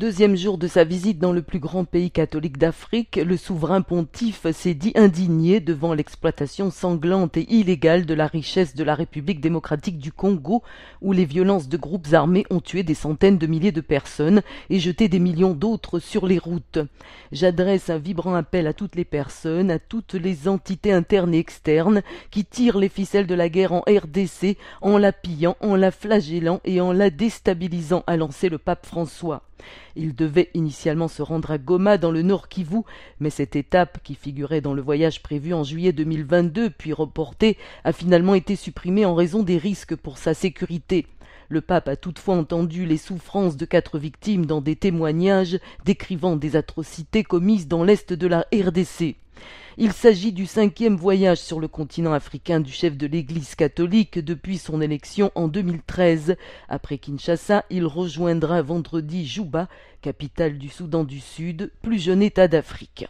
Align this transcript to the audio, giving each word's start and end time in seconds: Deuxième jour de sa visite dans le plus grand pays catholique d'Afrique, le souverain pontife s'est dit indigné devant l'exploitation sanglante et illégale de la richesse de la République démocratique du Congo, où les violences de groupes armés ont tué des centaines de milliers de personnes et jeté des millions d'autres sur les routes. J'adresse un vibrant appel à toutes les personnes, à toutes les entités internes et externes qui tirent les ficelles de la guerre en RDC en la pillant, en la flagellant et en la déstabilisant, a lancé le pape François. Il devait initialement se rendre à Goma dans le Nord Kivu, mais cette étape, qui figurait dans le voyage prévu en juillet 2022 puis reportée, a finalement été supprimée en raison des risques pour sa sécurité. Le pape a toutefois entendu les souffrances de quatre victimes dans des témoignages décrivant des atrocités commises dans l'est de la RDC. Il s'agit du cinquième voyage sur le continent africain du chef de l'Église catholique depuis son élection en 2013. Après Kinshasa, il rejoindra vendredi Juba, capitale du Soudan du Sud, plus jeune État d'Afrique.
Deuxième 0.00 0.34
jour 0.34 0.56
de 0.56 0.66
sa 0.66 0.82
visite 0.82 1.18
dans 1.18 1.30
le 1.30 1.42
plus 1.42 1.58
grand 1.58 1.84
pays 1.84 2.10
catholique 2.10 2.56
d'Afrique, 2.56 3.20
le 3.22 3.36
souverain 3.36 3.82
pontife 3.82 4.50
s'est 4.50 4.72
dit 4.72 4.92
indigné 4.94 5.60
devant 5.60 5.92
l'exploitation 5.92 6.70
sanglante 6.70 7.36
et 7.36 7.46
illégale 7.52 8.06
de 8.06 8.14
la 8.14 8.26
richesse 8.26 8.74
de 8.74 8.82
la 8.82 8.94
République 8.94 9.42
démocratique 9.42 9.98
du 9.98 10.10
Congo, 10.10 10.62
où 11.02 11.12
les 11.12 11.26
violences 11.26 11.68
de 11.68 11.76
groupes 11.76 12.14
armés 12.14 12.46
ont 12.48 12.62
tué 12.62 12.82
des 12.82 12.94
centaines 12.94 13.36
de 13.36 13.46
milliers 13.46 13.72
de 13.72 13.82
personnes 13.82 14.40
et 14.70 14.78
jeté 14.78 15.08
des 15.08 15.18
millions 15.18 15.52
d'autres 15.52 15.98
sur 15.98 16.26
les 16.26 16.38
routes. 16.38 16.78
J'adresse 17.30 17.90
un 17.90 17.98
vibrant 17.98 18.34
appel 18.34 18.66
à 18.68 18.72
toutes 18.72 18.96
les 18.96 19.04
personnes, 19.04 19.70
à 19.70 19.78
toutes 19.78 20.14
les 20.14 20.48
entités 20.48 20.94
internes 20.94 21.34
et 21.34 21.38
externes 21.38 22.00
qui 22.30 22.46
tirent 22.46 22.78
les 22.78 22.88
ficelles 22.88 23.26
de 23.26 23.34
la 23.34 23.50
guerre 23.50 23.74
en 23.74 23.80
RDC 23.80 24.56
en 24.80 24.96
la 24.96 25.12
pillant, 25.12 25.58
en 25.60 25.76
la 25.76 25.90
flagellant 25.90 26.62
et 26.64 26.80
en 26.80 26.92
la 26.92 27.10
déstabilisant, 27.10 28.02
a 28.06 28.16
lancé 28.16 28.48
le 28.48 28.56
pape 28.56 28.86
François. 28.86 29.42
Il 29.96 30.14
devait 30.14 30.50
initialement 30.54 31.08
se 31.08 31.22
rendre 31.22 31.50
à 31.50 31.58
Goma 31.58 31.98
dans 31.98 32.10
le 32.10 32.22
Nord 32.22 32.48
Kivu, 32.48 32.82
mais 33.18 33.30
cette 33.30 33.56
étape, 33.56 33.98
qui 34.02 34.14
figurait 34.14 34.60
dans 34.60 34.74
le 34.74 34.82
voyage 34.82 35.22
prévu 35.22 35.54
en 35.54 35.64
juillet 35.64 35.92
2022 35.92 36.70
puis 36.70 36.92
reportée, 36.92 37.56
a 37.84 37.92
finalement 37.92 38.34
été 38.34 38.56
supprimée 38.56 39.04
en 39.04 39.14
raison 39.14 39.42
des 39.42 39.58
risques 39.58 39.96
pour 39.96 40.18
sa 40.18 40.34
sécurité. 40.34 41.06
Le 41.48 41.60
pape 41.60 41.88
a 41.88 41.96
toutefois 41.96 42.36
entendu 42.36 42.86
les 42.86 42.96
souffrances 42.96 43.56
de 43.56 43.64
quatre 43.64 43.98
victimes 43.98 44.46
dans 44.46 44.60
des 44.60 44.76
témoignages 44.76 45.58
décrivant 45.84 46.36
des 46.36 46.56
atrocités 46.56 47.24
commises 47.24 47.68
dans 47.68 47.84
l'est 47.84 48.12
de 48.12 48.26
la 48.26 48.46
RDC. 48.52 49.16
Il 49.78 49.92
s'agit 49.92 50.32
du 50.32 50.46
cinquième 50.46 50.96
voyage 50.96 51.38
sur 51.38 51.60
le 51.60 51.68
continent 51.68 52.12
africain 52.12 52.60
du 52.60 52.72
chef 52.72 52.96
de 52.96 53.06
l'Église 53.06 53.54
catholique 53.54 54.18
depuis 54.18 54.58
son 54.58 54.80
élection 54.80 55.30
en 55.34 55.48
2013. 55.48 56.36
Après 56.68 56.98
Kinshasa, 56.98 57.64
il 57.70 57.86
rejoindra 57.86 58.62
vendredi 58.62 59.26
Juba, 59.26 59.68
capitale 60.02 60.58
du 60.58 60.68
Soudan 60.68 61.04
du 61.04 61.20
Sud, 61.20 61.72
plus 61.82 61.98
jeune 61.98 62.22
État 62.22 62.48
d'Afrique. 62.48 63.06